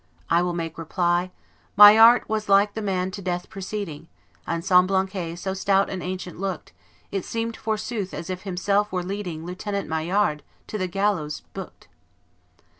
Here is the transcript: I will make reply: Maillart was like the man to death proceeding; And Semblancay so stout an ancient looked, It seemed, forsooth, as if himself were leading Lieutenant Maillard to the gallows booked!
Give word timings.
I 0.31 0.41
will 0.41 0.53
make 0.55 0.79
reply: 0.79 1.29
Maillart 1.77 2.27
was 2.27 2.49
like 2.49 2.73
the 2.73 2.81
man 2.81 3.11
to 3.11 3.21
death 3.21 3.51
proceeding; 3.51 4.07
And 4.47 4.63
Semblancay 4.63 5.35
so 5.37 5.53
stout 5.53 5.91
an 5.91 6.01
ancient 6.01 6.39
looked, 6.39 6.73
It 7.11 7.23
seemed, 7.23 7.55
forsooth, 7.55 8.11
as 8.11 8.27
if 8.27 8.41
himself 8.41 8.91
were 8.91 9.03
leading 9.03 9.45
Lieutenant 9.45 9.87
Maillard 9.87 10.41
to 10.65 10.79
the 10.79 10.87
gallows 10.87 11.41
booked! 11.53 11.87